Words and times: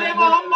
Muhammad 0.00 0.47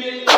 Thank 0.00 0.30
you. 0.30 0.37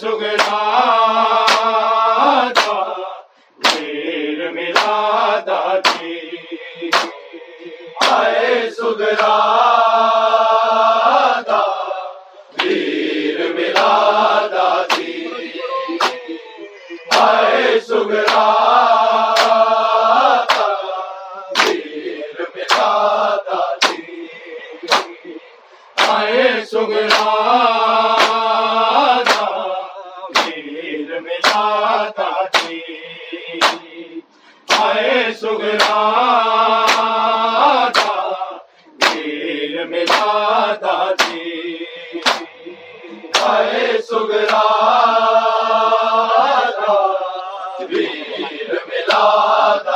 سگڑ 0.00 0.36
دادا 49.16 49.95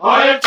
اور 0.00 0.39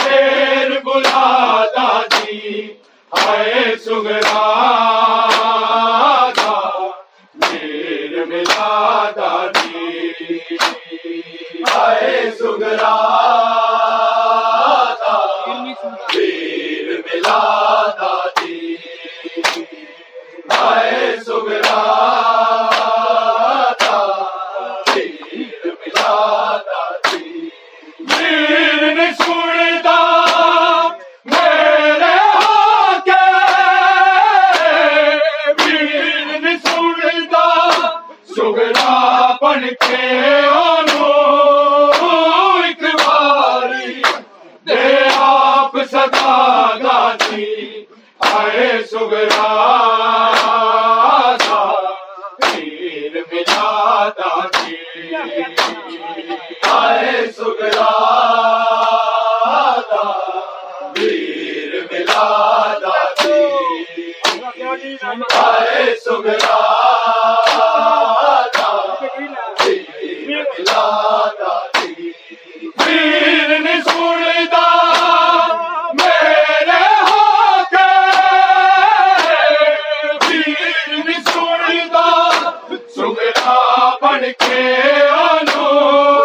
بیٹا 83.35 83.89
بن 84.01 84.31
کے 84.37 84.61
آنو۔ 85.09 86.22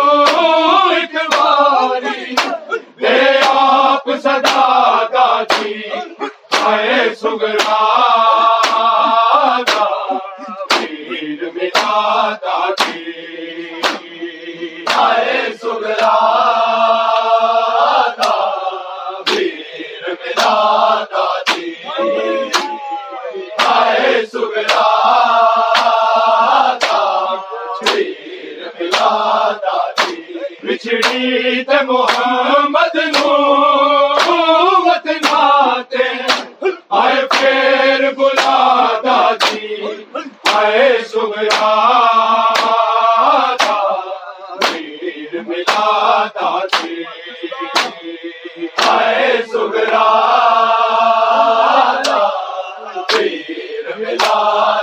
اللہ 54.07 54.78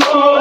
ہو 0.00 0.31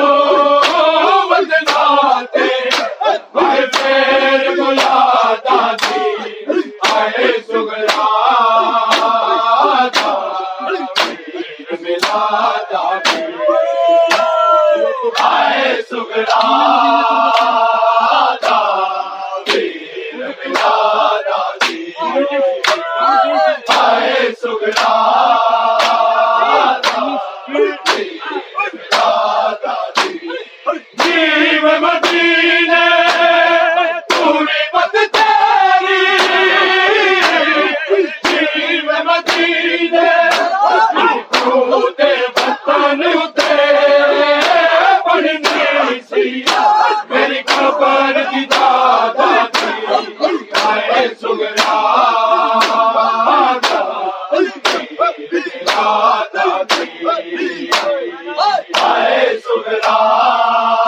آئے 58.83 59.37
سنرا 59.43 60.80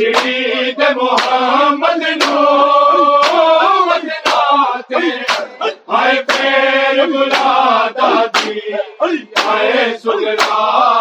شہید 0.00 0.78
محمد 0.96 2.02
نو 2.20 2.44
مدنات 3.86 4.92
آئے 5.98 6.22
پیر 6.28 7.04
بلا 7.06 7.88
دادی 7.96 8.54
جی، 8.54 9.24
آئے 9.46 9.84
سگرات 10.02 10.99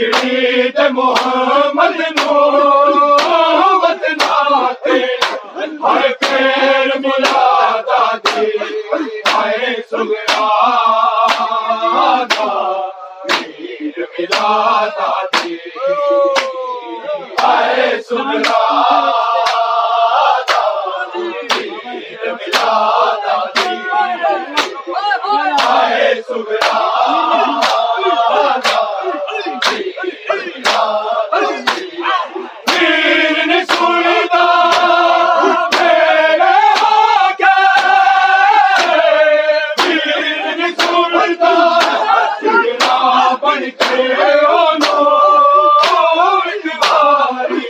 شریت 0.00 0.80
محمد 0.80 1.98
نور 2.18 2.79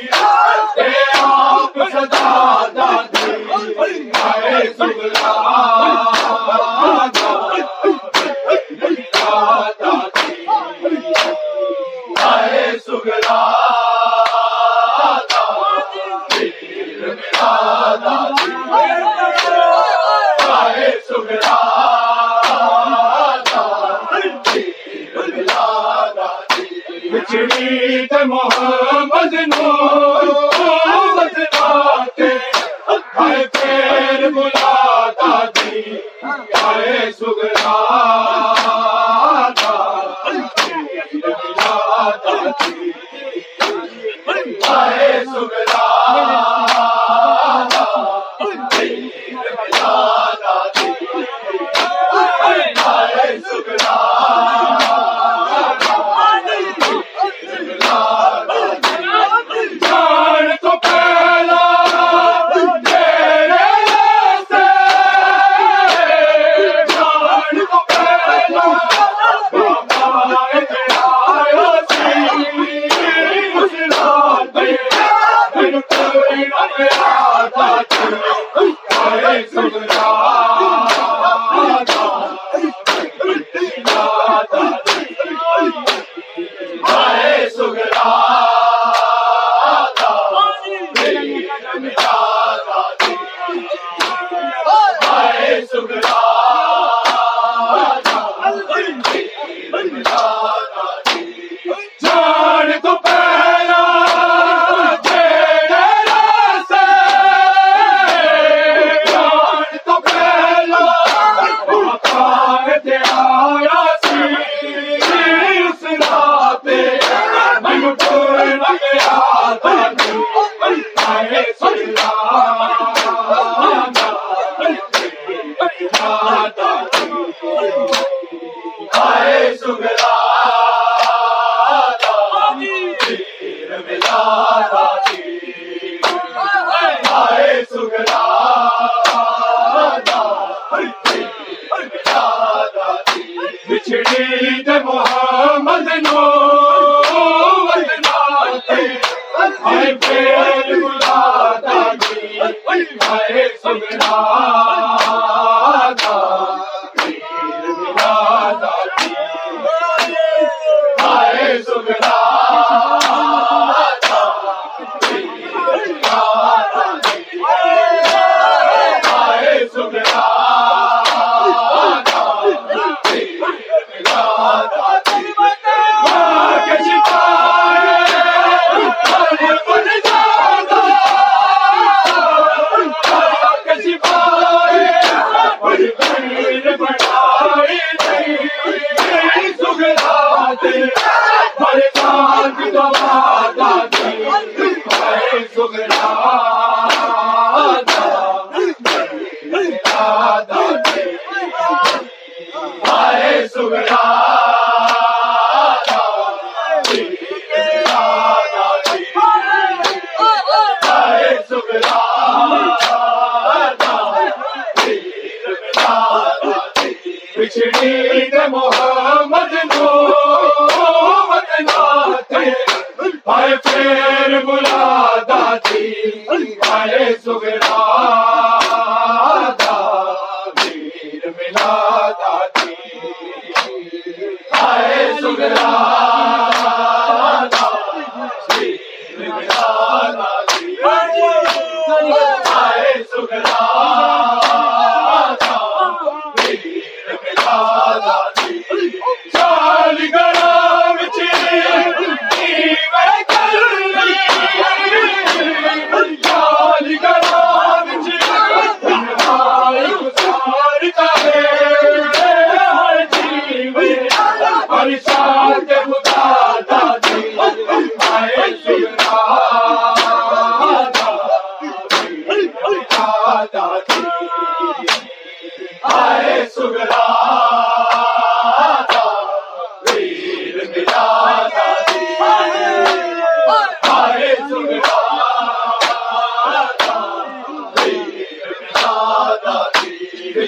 Yeah. 0.03 0.30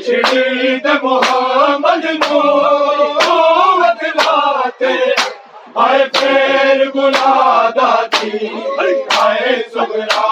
بچھڑی 0.02 0.78
تے 0.82 0.92
محمد 1.02 2.04
نوت 2.22 4.02
آئے 5.82 6.04
پھر 6.14 6.84
گلا 6.94 7.70
دادی 7.76 8.48
آئے 9.18 9.54
سگرا 9.74 10.22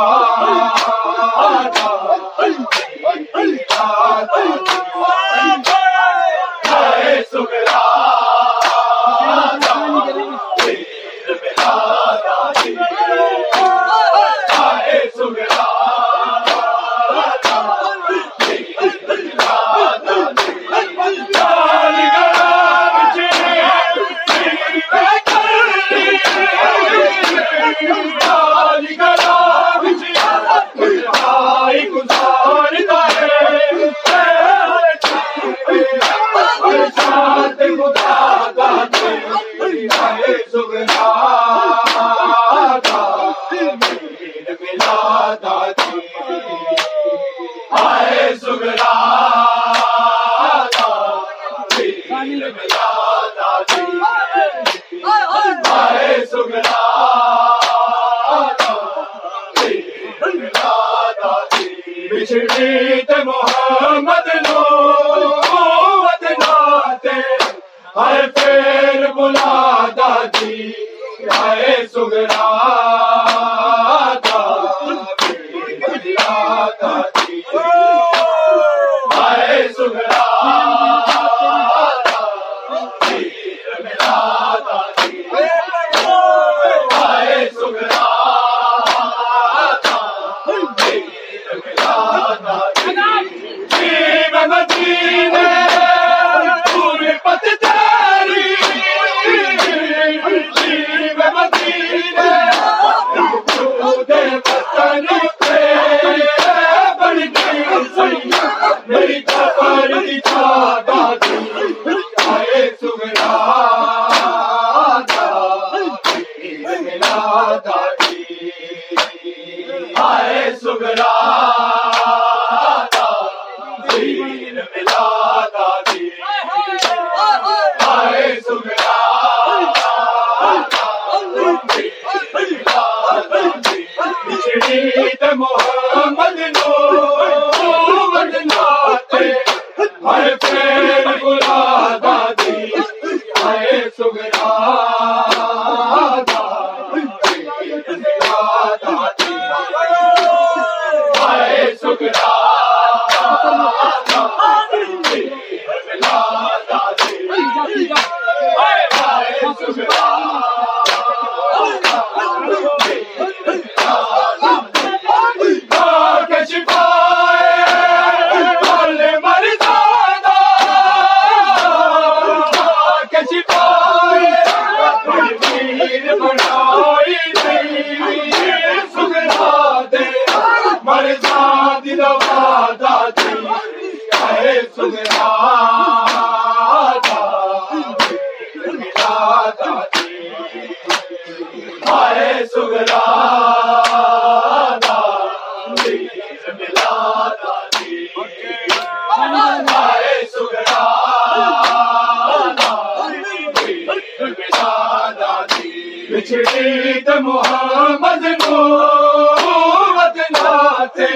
تھے 210.87 211.07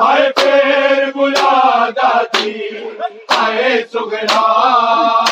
آئے 0.00 0.30
پیر 0.36 1.10
بلا 1.14 1.88
دادی 1.96 2.52
آئے 3.36 3.82
سگرا 3.92 5.27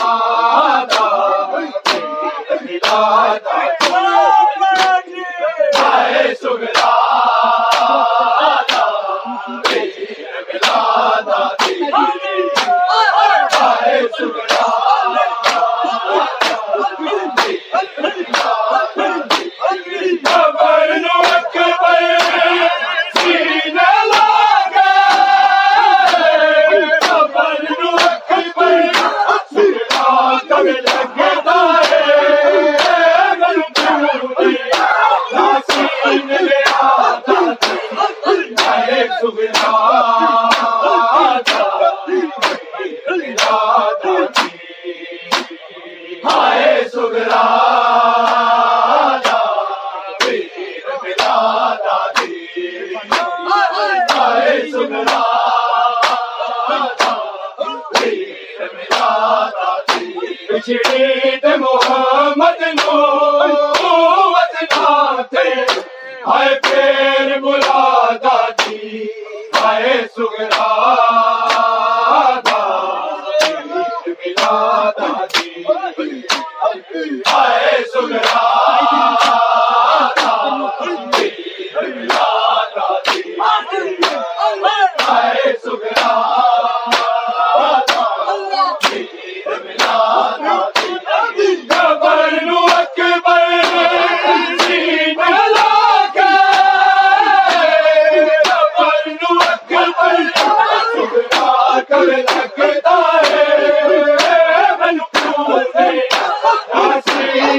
پچھڑی 60.66 61.05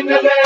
ناسین 0.09 0.36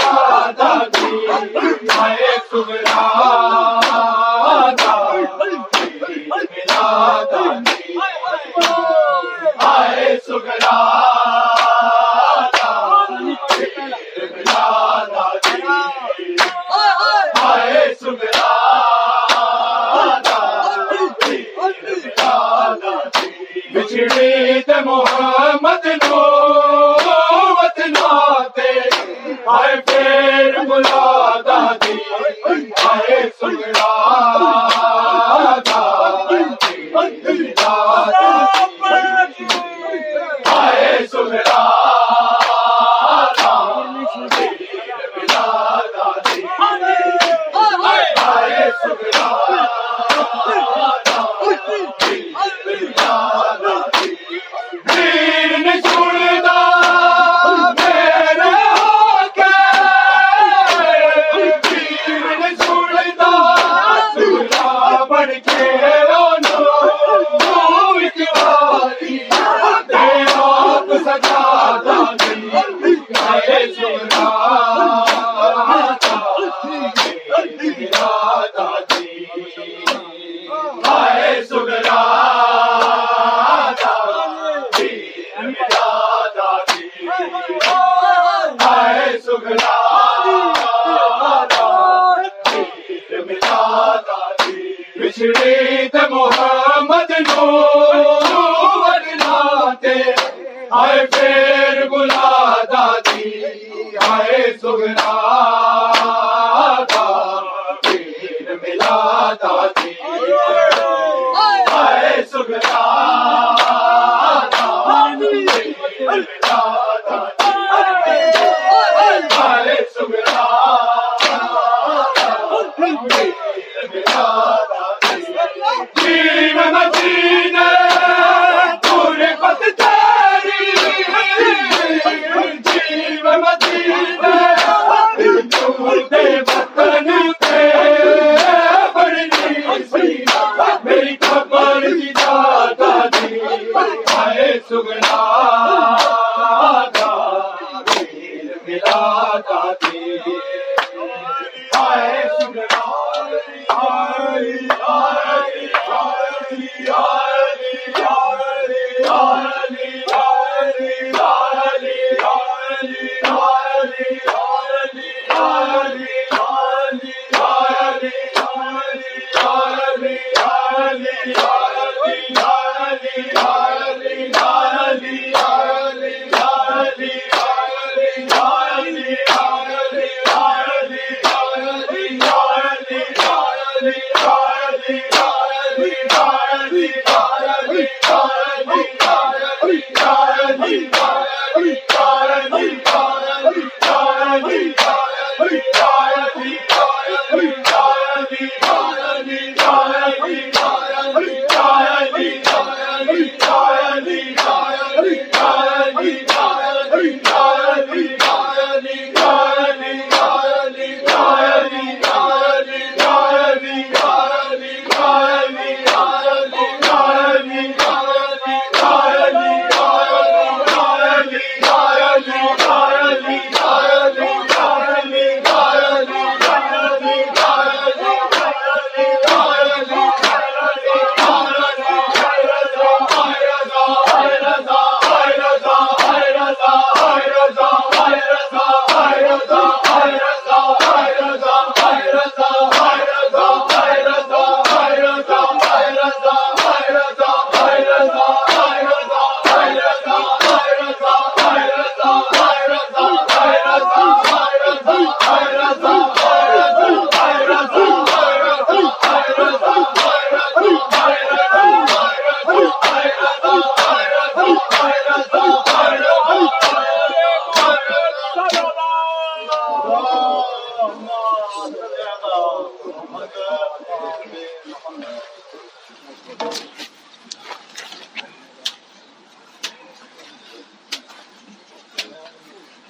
لے 171.04 171.61